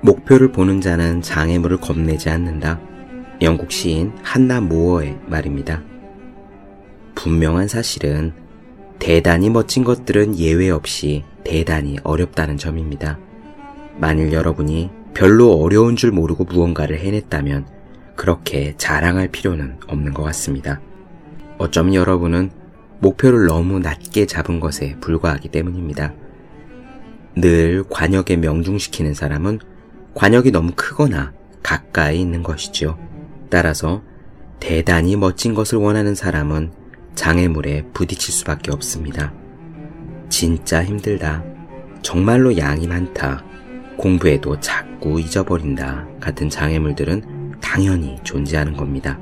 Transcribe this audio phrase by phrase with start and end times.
[0.00, 2.80] 목표를 보는 자는 장애물을 겁내지 않는다.
[3.42, 5.82] 영국 시인 한나 모어의 말입니다.
[7.14, 8.32] 분명한 사실은
[8.98, 13.18] 대단히 멋진 것들은 예외 없이 대단히 어렵다는 점입니다.
[13.96, 17.66] 만일 여러분이 별로 어려운 줄 모르고 무언가를 해냈다면
[18.14, 20.80] 그렇게 자랑할 필요는 없는 것 같습니다.
[21.58, 22.50] 어쩌면 여러분은
[23.00, 26.12] 목표를 너무 낮게 잡은 것에 불과하기 때문입니다.
[27.36, 29.60] 늘 관역에 명중시키는 사람은
[30.18, 31.32] 관역이 너무 크거나
[31.62, 32.98] 가까이 있는 것이죠.
[33.50, 34.02] 따라서
[34.58, 36.72] 대단히 멋진 것을 원하는 사람은
[37.14, 39.32] 장애물에 부딪힐 수밖에 없습니다.
[40.28, 41.44] 진짜 힘들다.
[42.02, 43.44] 정말로 양이 많다.
[43.96, 46.08] 공부에도 자꾸 잊어버린다.
[46.18, 49.20] 같은 장애물들은 당연히 존재하는 겁니다.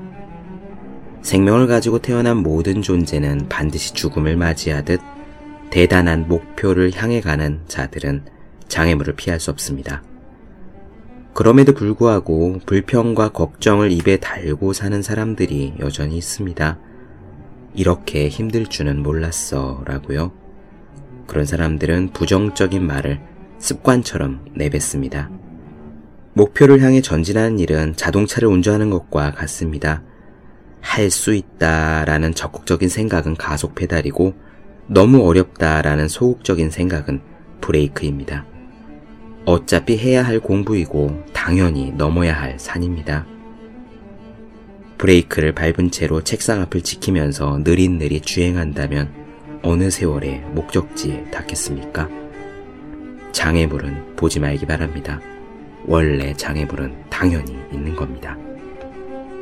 [1.20, 5.02] 생명을 가지고 태어난 모든 존재는 반드시 죽음을 맞이하듯
[5.68, 8.24] 대단한 목표를 향해 가는 자들은
[8.68, 10.02] 장애물을 피할 수 없습니다.
[11.37, 16.79] 그럼에도 불구하고 불평과 걱정을 입에 달고 사는 사람들이 여전히 있습니다.
[17.74, 20.32] 이렇게 힘들 줄은 몰랐어 라고요.
[21.26, 23.20] 그런 사람들은 부정적인 말을
[23.59, 25.29] 습관처럼 내뱉습니다.
[26.32, 30.02] 목표를 향해 전진하는 일은 자동차를 운전하는 것과 같습니다.
[30.80, 34.32] 할 수 있다 라는 적극적인 생각은 가속 페달이고
[34.87, 37.20] 너무 어렵다 라는 소극적인 생각은
[37.60, 38.46] 브레이크입니다.
[39.46, 43.24] 어차피 해야 할 공부이고 당연히 넘어야 할 산입니다.
[44.98, 49.08] 브레이크를 밟은 채로 책상 앞을 지키면서 느릿느릿 주행한다면
[49.62, 52.08] 어느 세월에 목적지에 닿겠습니까?
[53.30, 55.20] 장애물은 보지 말기 바랍니다.
[55.84, 58.36] 원래 장애물은 당연히 있는 겁니다.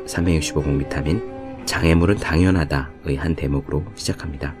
[0.05, 1.19] 365공 비타민
[1.65, 4.53] 장애물은 당연하다의 한 대목으로 시작합니다.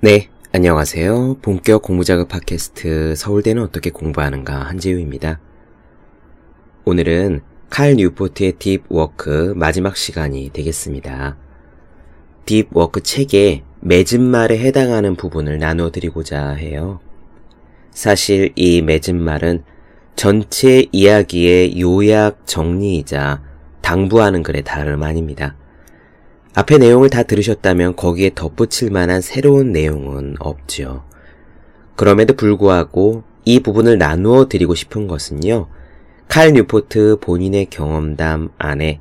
[0.00, 1.38] 네, 안녕하세요.
[1.42, 5.40] 본격 공부자극 팟캐스트 서울대는 어떻게 공부하는가 한재우입니다.
[6.84, 11.36] 오늘은 칼 뉴포트의 Deep Work 마지막 시간이 되겠습니다.
[12.46, 17.00] Deep Work 책의 맺음말에 해당하는 부분을 나눠드리고자 해요.
[17.90, 19.64] 사실 이 맺음말은
[20.14, 23.42] 전체 이야기의 요약 정리이자
[23.80, 25.56] 당부하는 글에 다름 아닙니다.
[26.54, 31.04] 앞의 내용을 다 들으셨다면 거기에 덧붙일 만한 새로운 내용은 없지요.
[31.94, 35.68] 그럼에도 불구하고 이 부분을 나누어 드리고 싶은 것은요.
[36.28, 39.00] 칼 뉴포트 본인의 경험담 안에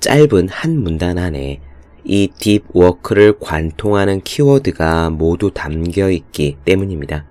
[0.00, 1.60] 짧은 한 문단 안에
[2.04, 7.26] 이 deep work를 관통하는 키워드가 모두 담겨 있기 때문입니다.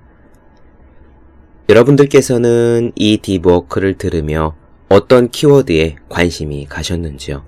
[1.67, 4.55] 여러분들께서는 이 deep work를 들으며
[4.89, 7.43] 어떤 키워드에 관심이 가셨는지요?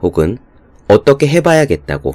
[0.00, 0.38] 혹은
[0.90, 2.14] 어떻게 해봐야겠다고,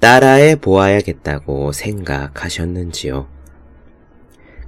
[0.00, 3.28] 따라해 보아야겠다고 생각하셨는지요?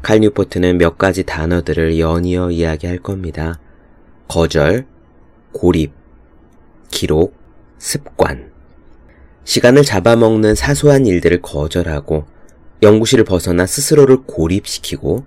[0.00, 3.58] 칼 뉴포트는 몇 가지 단어들을 연이어 이야기할 겁니다.
[4.28, 4.86] 거절,
[5.52, 5.92] 고립,
[6.88, 7.34] 기록,
[7.78, 8.52] 습관.
[9.44, 12.26] 시간을 잡아먹는 사소한 일들을 거절하고
[12.82, 15.24] 연구실을 벗어나 스스로를 고립시키고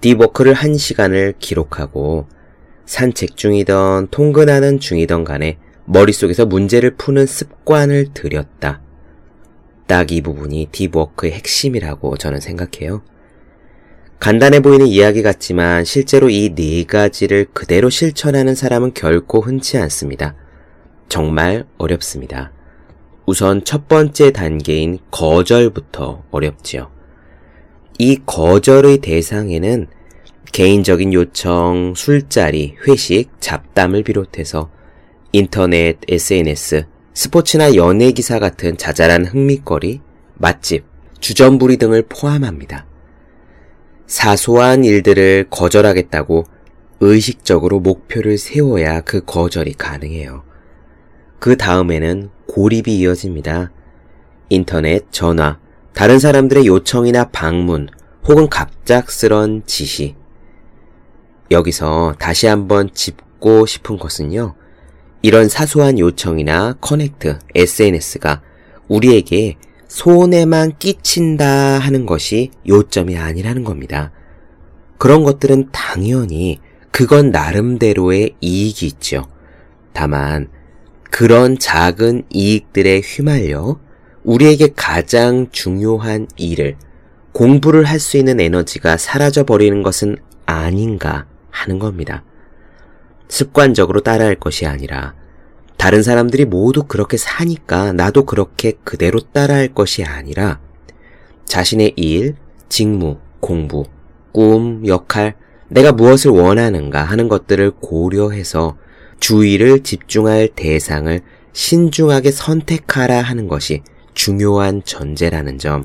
[0.00, 2.28] 디워크를 한 시간을 기록하고
[2.86, 5.58] 산책 중이던 통근하는 중이던 간에
[5.88, 8.82] 머릿속에서 문제를 푸는 습관을 들였다.
[9.86, 13.02] 딱 이 부분이 딥워크의 핵심이라고 저는 생각해요.
[14.20, 20.34] 간단해 보이는 이야기 같지만 실제로 이 네 가지를 그대로 실천하는 사람은 결코 흔치 않습니다.
[21.08, 22.52] 정말 어렵습니다.
[23.24, 26.90] 우선 첫 번째 단계인 거절부터 어렵지요.
[27.98, 29.86] 이 거절의 대상에는
[30.52, 34.70] 개인적인 요청, 술자리, 회식, 잡담을 비롯해서
[35.32, 40.00] 인터넷, SNS, 스포츠나 연예 기사 같은 자잘한 흥미거리,
[40.34, 40.84] 맛집,
[41.20, 42.86] 주전부리 등을 포함합니다.
[44.06, 46.44] 사소한 일들을 거절하겠다고
[47.00, 50.44] 의식적으로 목표를 세워야 그 거절이 가능해요.
[51.38, 53.70] 그 다음에는 고립이 이어집니다.
[54.48, 55.58] 인터넷, 전화,
[55.92, 57.88] 다른 사람들의 요청이나 방문,
[58.26, 60.16] 혹은 갑작스런 지시.
[61.50, 64.54] 여기서 다시 한번 짚고 싶은 것은요.
[65.22, 68.42] 이런 사소한 요청이나 커넥트, SNS가
[68.88, 69.56] 우리에게
[69.88, 74.12] 손해만 끼친다 하는 것이 요점이 아니라는 겁니다.
[74.98, 76.60] 그런 것들은 당연히
[76.90, 79.26] 그건 나름대로의 이익이 있죠.
[79.92, 80.48] 다만
[81.10, 83.78] 그런 작은 이익들에 휘말려
[84.24, 86.76] 우리에게 가장 중요한 일을
[87.32, 90.16] 공부를 할 수 있는 에너지가 사라져 버리는 것은
[90.46, 92.24] 아닌가 하는 겁니다.
[93.28, 95.14] 습관적으로 따라할 것이 아니라
[95.76, 100.60] 다른 사람들이 모두 그렇게 사니까 나도 그렇게 그대로 따라할 것이 아니라
[101.44, 102.34] 자신의 일,
[102.68, 103.84] 직무, 공부,
[104.32, 105.34] 꿈, 역할,
[105.68, 108.76] 내가 무엇을 원하는가 하는 것들을 고려해서
[109.20, 111.20] 주의를 집중할 대상을
[111.52, 113.82] 신중하게 선택하라 하는 것이
[114.14, 115.84] 중요한 전제라는 점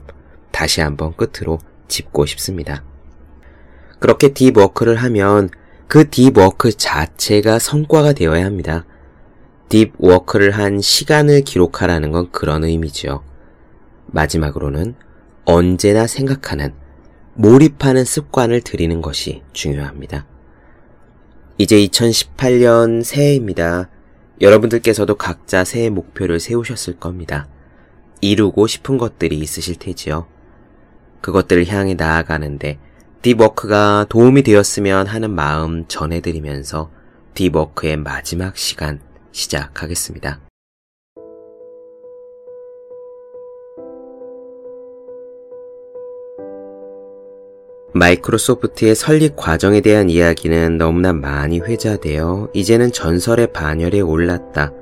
[0.52, 2.84] 다시 한번 끝으로 짚고 싶습니다.
[4.00, 5.50] 그렇게 deep work를 하면
[5.88, 8.86] 그 deep work 자체가 성과가 되어야 합니다.
[9.70, 13.24] deep work를 한 시간을 기록하라는 건 그런 의미죠.
[14.08, 14.96] 마지막으로는
[15.46, 16.74] 언제나 생각하는
[17.36, 20.26] 몰입하는 습관을 들이는 것이 중요합니다.
[21.58, 23.90] 이제 2018년 새해입니다.
[24.42, 27.48] 여러분들께서도 각자 새해 목표를 세우셨을 겁니다.
[28.22, 30.28] 이루고 싶은 것들이 있으실 테지요.
[31.22, 32.80] 그것들을 향해 나아가는데
[33.24, 36.92] 딥워크가 도움이 되었으면 하는 마음 전해드리면서
[37.34, 39.00] 딥워크의 마지막 시간
[39.32, 40.42] 시작하겠습니다.
[47.94, 54.74] 마이크로소프트의 설립 과정에 대한 이야기는 너무나 많이 회자되어 이제는 전설의 반열에 올랐다.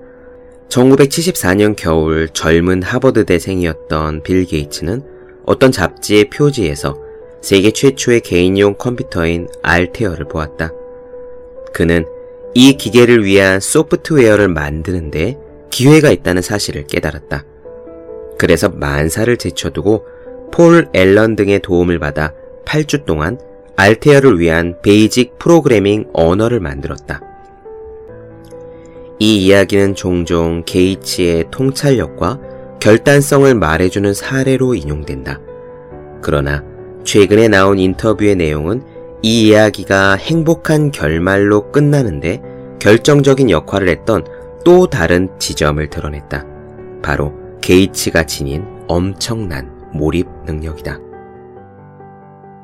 [0.69, 5.03] 1974년 겨울 젊은 하버드대생이었던 빌 게이츠는
[5.45, 7.10] 어떤 잡지의 표지에서
[7.41, 10.71] 세계 최초의 개인용 컴퓨터인 알테어를 보았다.
[11.73, 12.05] 그는
[12.53, 15.37] 이 기계를 위한 소프트웨어를 만드는데
[15.69, 17.45] 기회가 있다는 사실을 깨달았다.
[18.37, 20.05] 그래서 만사를 제쳐두고
[20.51, 22.33] 폴 앨런 등의 도움을 받아
[22.65, 23.39] 8주 동안
[23.77, 27.21] 알테어를 위한 베이직 프로그래밍 언어를 만들었다.
[29.19, 32.39] 이 이야기는 종종 게이츠의 통찰력과
[32.79, 35.39] 결단성을 말해주는 사례로 인용된다.
[36.21, 36.63] 그러나
[37.03, 38.83] 최근에 나온 인터뷰의 내용은
[39.21, 42.41] 이 이야기가 행복한 결말로 끝나는데
[42.79, 44.25] 결정적인 역할을 했던
[44.65, 46.45] 또 다른 지점을 드러냈다.
[47.01, 50.99] 바로 게이츠가 지닌 엄청난 몰입 능력이다.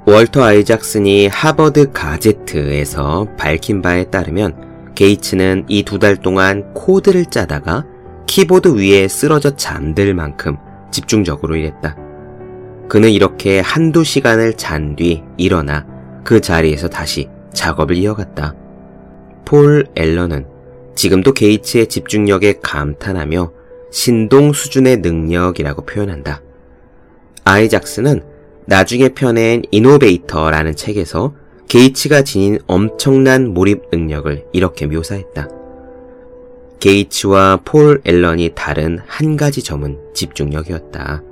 [0.06, 7.86] 월터 아이작슨이 하버드 가제트에서 밝힌 바에 따르면 게이츠는 이 두 달 동안 코드를 짜다가
[8.26, 10.58] 키보드 위에 쓰러져 잠들 만큼
[10.92, 12.07] 집중적으로 일했다.
[12.88, 15.86] 그는 이렇게 한두 시간을 잔 뒤 일어나
[16.24, 18.56] 그 자리에서 다시 작업을 이어갔다.
[19.46, 20.46] 폴 앨런은
[20.96, 23.52] 지금도 게이츠의 집중력에 감탄하며
[23.92, 26.42] 신동 수준의 능력이라고 표현한다.
[27.44, 28.24] 아이작스는
[28.66, 31.34] 나중에 펴낸 이노베이터라는 책에서
[31.70, 35.50] 게이츠가 지닌 엄청난 몰입 능력을 이렇게 묘사했다.
[36.80, 41.24] 게이츠와 폴 앨런이 다른 한 가지 점은 집중력이었다.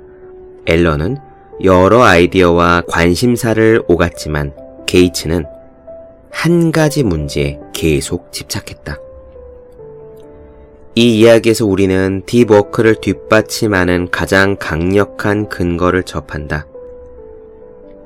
[0.66, 1.16] 앨런은
[1.64, 4.52] 여러 아이디어와 관심사를 오갔지만
[4.86, 5.46] 게이츠는
[6.30, 8.98] 한 가지 문제에 계속 집착했다.
[10.96, 16.66] 이 이야기에서 우리는 deep work를 뒷받침하는 가장 강력한 근거를 접한다.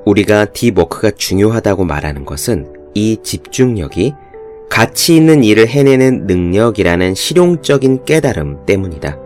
[0.04, 4.14] 우리가 deep work가 중요하다고 말하는 것은 이 집중력이
[4.68, 9.18] 가치 있는 일을 해내는 능력이라는 실용적인 깨달음 때문이다.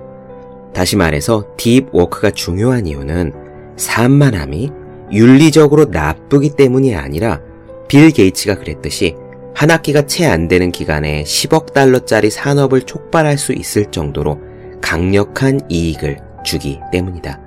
[0.72, 3.43] 다시 말해서 딥워크가 중요한 이유는
[3.76, 4.70] 산만함이
[5.12, 7.40] 윤리적으로 나쁘기 때문이 아니라
[7.88, 9.16] 빌 게이츠가 그랬듯이
[9.54, 14.40] 한 학기가 채 안 되는 기간에 10억 달러짜리 산업을 촉발할 수 있을 정도로
[14.80, 17.40] 강력한 이익을 주기 때문이다.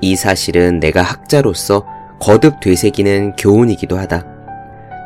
[0.00, 1.86] 이 사실은 내가 학자로서
[2.20, 4.24] 거듭 되새기는 교훈이기도 하다.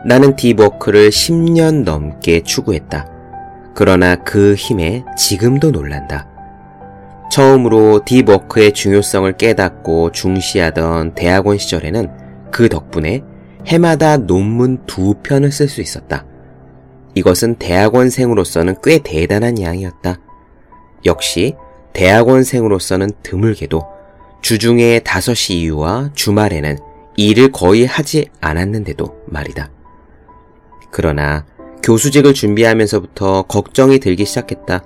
[0.05, 3.07] 나는 deep work를 10년 넘게 추구했다.
[3.75, 6.32] 그러나 그 힘에 지금도 놀란다.
[7.33, 12.11] 처음으로 deep work의 중요성을 깨닫고 중시하던 대학원 시절에는
[12.51, 13.23] 그 덕분에
[13.67, 16.27] 해마다 논문 두 편을 쓸 수 있었다.
[17.15, 20.21] 이것은 대학원생으로서는 꽤 대단한 양이었다.
[21.07, 21.55] 역시
[21.95, 23.83] 대학원생으로서는 드물게도
[24.43, 26.77] 주중에 5시 이후와 주말에는
[27.17, 29.71] 일을 거의 하지 않았는데도 말이다.
[30.91, 31.47] 그러나
[31.83, 34.85] 교수직을 준비하면서부터 걱정이 들기 시작했다.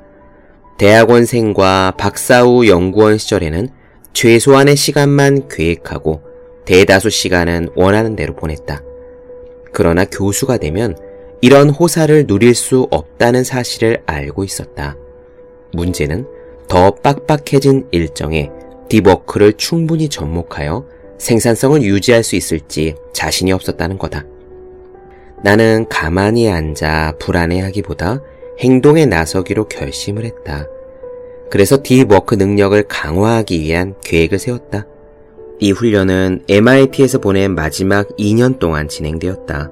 [0.78, 3.68] 대학원생과 박사 후 연구원 시절에는
[4.12, 6.21] 최소한의 시간만 계획하고
[6.66, 8.83] 대다수 시간은 원하는 대로 보냈다.
[9.73, 10.97] 그러나 교수가 되면
[11.40, 14.97] 이런 호사를 누릴 수 없다는 사실을 알고 있었다.
[15.73, 16.26] 문제는
[16.68, 18.50] 더 빡빡해진 일정에
[18.88, 20.87] deep work를 충분히 접목하여
[21.18, 24.25] 생산성을 유지할 수 있을지 자신이 없었다는 거다.
[25.42, 28.21] 나는 가만히 앉아 불안해하기보다
[28.58, 30.66] 행동에 나서기로 결심을 했다.
[31.50, 34.86] 그래서 deep work 능력을 강화하기 위한 계획을 세웠다.
[35.60, 39.70] 이 훈련은 MIT에서 보낸 마지막 2년 동안 진행되었다.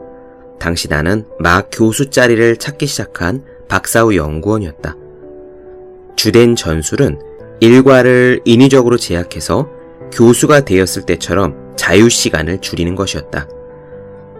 [0.58, 4.96] 당시 나는 막 교수 자리를 찾기 시작한 박사후 연구원이었다.
[6.16, 7.18] 주된 전술은
[7.60, 9.68] 일과를 인위적으로 제약해서
[10.12, 13.48] 교수가 되었을 때처럼 자유시간을 줄이는 것이었다.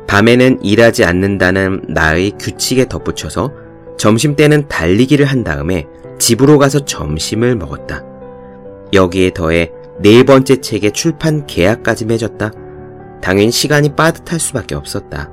[0.07, 3.64] 밤에는 일하지 않는다는 나의 규칙에 덧붙여서
[4.05, 5.87] 점심때는 달리기를 한 다음에
[6.19, 8.05] 집으로 가서 점심을 먹었다.
[8.93, 12.51] 여기에 더해 네 번째 책의 출판 계약까지 맺었다.
[13.23, 15.31] 당연히 시간이 빠듯할 수밖에 없었다.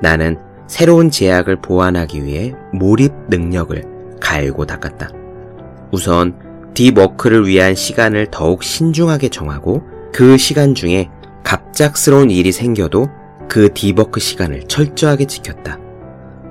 [0.00, 3.84] 나는 새로운 제약을 보완하기 위해 몰입 능력을
[4.22, 5.10] 갈고 닦았다.
[5.92, 6.34] 우선
[6.72, 9.82] deep work를 위한 시간을 더욱 신중하게 정하고
[10.14, 11.10] 그 시간 중에
[11.44, 13.10] 갑작스러운 일이 생겨도
[13.50, 15.81] 그 deep work 시간을 철저하게 지켰다.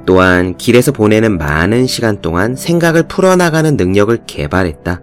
[0.05, 5.01] 또한 길에서 보내는 많은 시간 동안 생각을 풀어나가는 능력을 개발했다.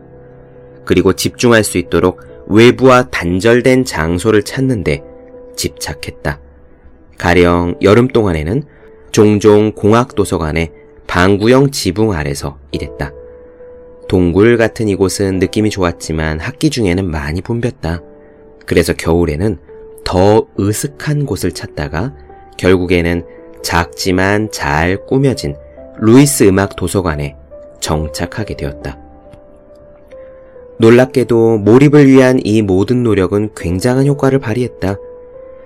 [0.84, 5.02] 그리고 집중할 수 있도록 외부와 단절된 장소를 찾는데
[5.56, 6.40] 집착했다.
[7.18, 8.62] 가령 여름 동안에는
[9.12, 10.72] 종종 공학 도서관의
[11.06, 13.12] 방구형 지붕 아래서 일했다.
[14.08, 18.02] 동굴 같은 이곳은 느낌이 좋았지만 학기 중에는 많이 붐볐다.
[18.64, 19.58] 그래서 겨울에는
[20.04, 22.14] 더 으슥한 곳을 찾다가
[22.56, 23.24] 결국에는
[23.62, 25.56] 작지만 잘 꾸며진
[25.98, 27.36] 루이스 음악 도서관에
[27.80, 28.98] 정착하게 되었다.
[30.78, 34.96] 놀랍게도 몰입을 위한 이 모든 노력은 굉장한 효과를 발휘했다.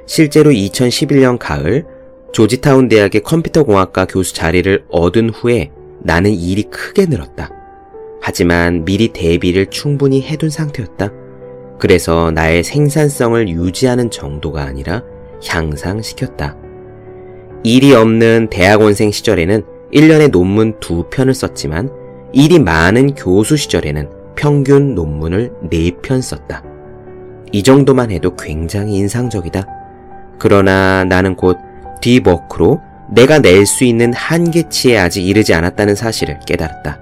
[0.06, 1.84] 실제로 2011년 가을
[2.32, 5.70] 조지타운 대학의 컴퓨터공학과 교수 자리를 얻은 후에
[6.00, 7.50] 나는 일이 크게 늘었다.
[8.22, 11.12] 하지만 미리 대비를 충분히 해둔 상태였다.
[11.78, 15.02] 그래서 나의 생산성을 유지하는 정도가 아니라
[15.46, 16.56] 향상시켰다.
[17.64, 21.90] 일이 없는 대학원생 시절에는 1년에 논문 두 편을 썼지만
[22.32, 26.64] 일이 많은 교수 시절에는 평균 논문을 4편 썼다.
[27.52, 29.66] 이 정도만 해도 굉장히 인상적이다.
[30.38, 31.58] 그러나 나는 곧
[32.00, 36.98] 딥워크로 내가 낼 수 있는 한계치에 아직 이르지 않았다는 사실을 깨달았다.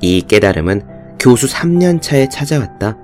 [0.00, 0.82] 이 깨달음은
[1.20, 2.96] 교수 3년 차에 찾아왔다.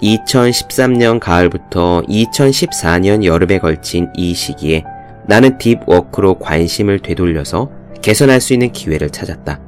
[0.00, 4.84] 2013년 가을부터 2014년 여름에 걸친 이 시기에
[5.26, 7.70] 나는 딥워크로 관심을 되돌려서
[8.02, 9.60] 개선할 수 있는 기회를 찾았다.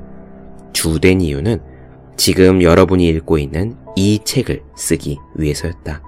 [0.72, 1.60] 주된 이유는
[2.16, 6.02] 지금 여러분이 읽고 있는 이 책을 쓰기 위해서였다.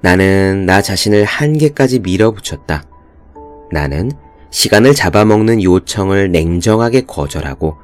[0.00, 2.84] 나는 나 자신을 한계까지 밀어붙였다.
[3.70, 4.10] 나는
[4.50, 7.76] 시간을 잡아먹는 요청을 냉정하게 거절하고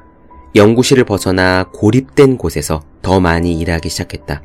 [0.55, 4.43] 연구실을 벗어나 고립된 곳에서 더 많이 일하기 시작했다.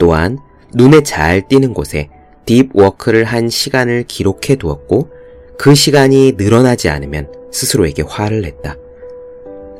[0.00, 0.38] 또한
[0.74, 2.08] 눈에 잘 띄는 곳에
[2.46, 5.08] 딥워크를 한 시간을 기록해 두었고
[5.58, 8.76] 그 시간이 늘어나지 않으면 스스로에게 화를 냈다.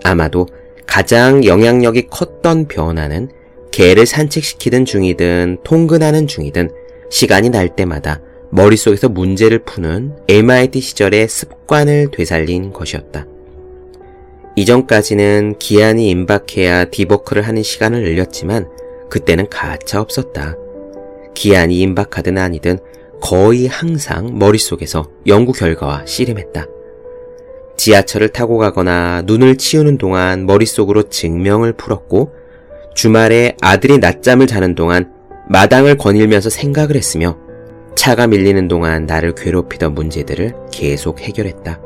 [0.04, 0.46] 아마도
[0.86, 3.30] 가장 영향력이 컸던 변화는
[3.72, 6.70] 개를 산책시키던 중이든 통근하는 중이든
[7.10, 13.26] 시간이 날 때마다 머릿속에서 문제를 푸는 MIT 시절의 습관을 되살린 것이었다.
[14.56, 18.68] 이전까지는 기한이 임박해야 디버크를 하는 시간을 늘렸지만
[19.10, 20.56] 그때는 가차 없었다.
[21.34, 22.78] 기한이 임박하든 아니든
[23.20, 26.66] 거의 항상 머릿속에서 연구 결과와 씨름했다.
[27.76, 32.32] 지하철을 타고 가거나 눈을 치우는 동안 머릿속으로 증명을 풀었고
[32.94, 35.12] 주말에 아들이 낮잠을 자는 동안
[35.48, 37.36] 마당을 거닐면서 생각을 했으며
[37.96, 41.80] 차가 밀리는 동안 나를 괴롭히던 문제들을 계속 해결했다.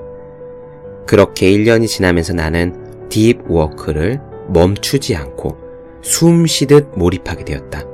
[1.06, 5.56] 그렇게 1년이 지나면서 나는 deep work를 멈추지 않고
[6.02, 7.87] 숨 쉬듯 몰입하게 되었다.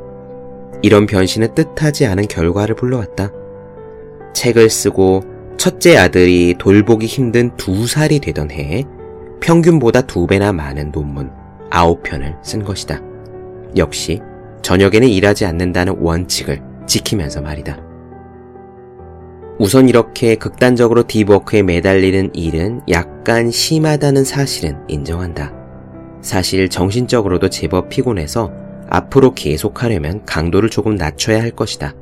[0.84, 3.32] 이런 변신은 뜻하지 않은 결과를 불러왔다.
[4.34, 5.22] 책을 쓰고
[5.56, 8.84] 첫째 아들이 돌보기 힘든 두 살이 되던 해에
[9.40, 11.30] 평균보다 두 배나 많은 논문
[11.70, 13.00] 아홉 편을 쓴 것이다.
[13.78, 14.20] 역시
[14.60, 17.78] 저녁에는 일하지 않는다는 원칙을 지키면서 말이다.
[19.58, 25.50] 우선 이렇게 극단적으로 딥워크에 매달리는 일은 약간 심하다는 사실은 인정한다.
[26.20, 28.63] 사실 정신적으로도 제법 피곤해서
[28.94, 31.94] 앞으로 계속하려면 강도를 조금 낮춰야 할 것이다.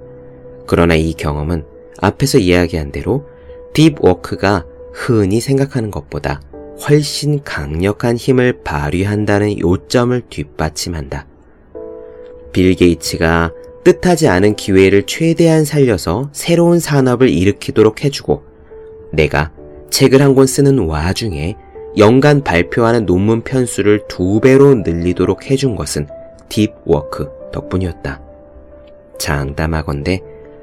[0.67, 1.65] 그러나 이 경험은
[1.99, 3.27] 앞에서 이야기한 대로
[3.73, 6.43] 딥워크가 흔히 생각하는 것보다
[6.87, 11.27] 훨씬 강력한 힘을 발휘한다는 요점을 뒷받침한다.
[12.53, 13.53] 빌 게이츠가
[13.85, 18.43] 뜻하지 않은 기회를 최대한 살려서 새로운 산업을 일으키도록 해주고
[19.13, 19.51] 내가
[19.91, 21.57] 책을 한 권 쓰는 와중에
[21.97, 26.07] 연간 발표하는 논문 편수를 두 배로 늘리도록 해준 것은
[26.53, 28.21] 딥워크 덕분이었다.
[29.19, 30.21] 장담하건대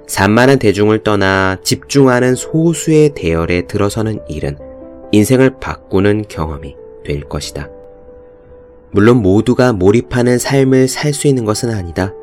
[0.08, 4.58] 산만한 대중을 떠나 집중하는 소수의 대열에 들어서는 일은
[5.12, 7.69] 인생을 바꾸는 경험이 될 것이다.
[8.91, 12.13] 물론 모두가 몰입하는 삶을 살 수 있는 것은 아니다.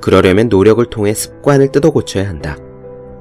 [0.00, 2.56] 그러려면 노력을 통해 습관을 뜯어 고쳐야 한다.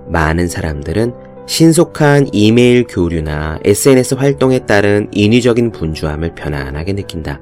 [0.07, 1.13] 많은 사람들은
[1.47, 7.41] 신속한 이메일 교류나 SNS 활동에 따른 인위적인 분주함을 편안하게 느낀다.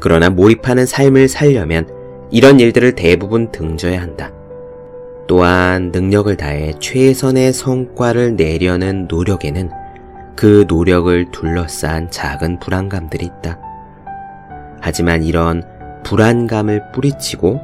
[0.00, 1.88] 그러나 몰입하는 삶을 살려면
[2.30, 4.32] 이런 일들을 대부분 등져야 한다.
[5.26, 9.70] 또한 능력을 다해 최선의 성과를 내려는 노력에는
[10.34, 13.58] 그 노력을 둘러싼 작은 불안감들이 있다.
[14.80, 15.62] 하지만 이런
[16.04, 17.60] 불안감을 뿌리치고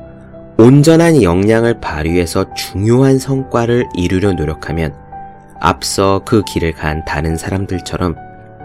[0.58, 4.94] 온전한 역량을 발휘해서 중요한 성과를 이루려 노력하면
[5.60, 8.16] 앞서 그 길을 간 다른 사람들처럼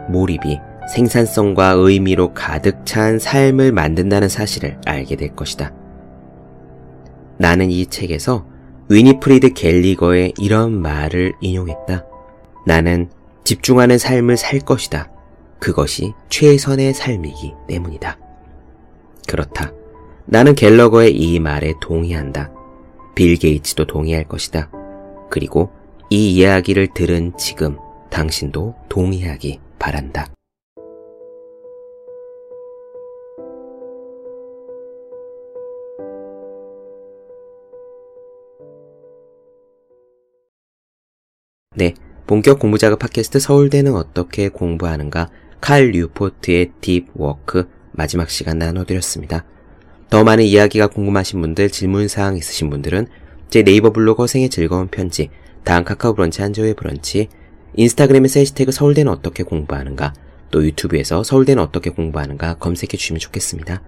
[0.09, 0.59] 몰입이
[0.93, 5.73] 생산성과 의미로 가득 찬 삶을 만든다는 사실을 알게 될 것이다.
[7.37, 8.45] 나는 이 책에서
[8.89, 12.05] 위니프리드 갤리거의 이런 말을 인용했다.
[12.65, 13.09] 나는
[13.43, 15.11] 집중하는 삶을 살 것이다.
[15.59, 18.17] 그것이 최선의 삶이기 때문이다.
[19.27, 19.71] 그렇다.
[20.25, 22.51] 나는 갤러거의 이 말에 동의한다.
[23.15, 24.69] 빌 게이츠도 동의할 것이다.
[25.29, 25.71] 그리고
[26.09, 27.77] 이 이야기를 들은 지금
[28.09, 30.27] 당신도 동의하기 바란다.
[41.79, 41.93] 네.
[42.27, 45.29] 본격 공부작업 팟캐스트 서울대는 어떻게 공부하는가
[45.61, 49.45] 칼 뉴포트의 deep work 마지막 시간 나눠드렸습니다.
[50.09, 53.07] 더 많은 이야기가 궁금하신 분들, 질문사항 있으신 분들은
[53.49, 55.29] 제 네이버 블로그 허생의 즐거운 편지,
[55.63, 57.29] 다음 카카오 브런치 한조의 브런치,
[57.75, 60.13] 인스타그램에서 해시태그 서울대는 어떻게 공부하는가,
[60.51, 63.81] 또 유튜브에서 서울대는 어떻게 공부하는가 검색해 주시면 좋겠습니다.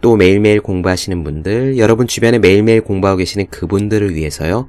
[0.00, 4.68] 또 매일매일 공부하시는 분들, 여러분 주변에 매일매일 공부하고 계시는 그분들을 위해서요,